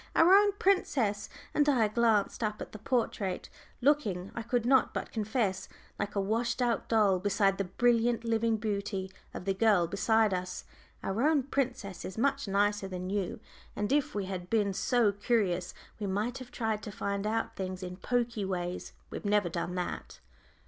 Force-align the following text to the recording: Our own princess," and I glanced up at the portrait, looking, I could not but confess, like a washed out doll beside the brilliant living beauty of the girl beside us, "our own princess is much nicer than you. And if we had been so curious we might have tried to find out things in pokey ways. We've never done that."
Our 0.15 0.33
own 0.33 0.53
princess," 0.53 1.29
and 1.53 1.69
I 1.69 1.87
glanced 1.87 2.41
up 2.43 2.59
at 2.59 2.71
the 2.71 2.79
portrait, 2.79 3.49
looking, 3.81 4.31
I 4.33 4.41
could 4.41 4.65
not 4.65 4.95
but 4.95 5.11
confess, 5.11 5.69
like 5.99 6.15
a 6.15 6.19
washed 6.19 6.59
out 6.59 6.89
doll 6.89 7.19
beside 7.19 7.59
the 7.59 7.65
brilliant 7.65 8.23
living 8.23 8.57
beauty 8.57 9.11
of 9.31 9.45
the 9.45 9.53
girl 9.53 9.85
beside 9.85 10.33
us, 10.33 10.63
"our 11.03 11.21
own 11.21 11.43
princess 11.43 12.03
is 12.03 12.17
much 12.17 12.47
nicer 12.47 12.87
than 12.87 13.11
you. 13.11 13.39
And 13.75 13.91
if 13.91 14.15
we 14.15 14.25
had 14.25 14.49
been 14.49 14.73
so 14.73 15.11
curious 15.11 15.71
we 15.99 16.07
might 16.07 16.39
have 16.39 16.49
tried 16.49 16.81
to 16.81 16.91
find 16.91 17.27
out 17.27 17.55
things 17.55 17.83
in 17.83 17.97
pokey 17.97 18.43
ways. 18.43 18.93
We've 19.11 19.23
never 19.23 19.49
done 19.49 19.75
that." 19.75 20.19